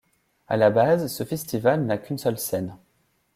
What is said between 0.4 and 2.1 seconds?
À la base, ce festival n'a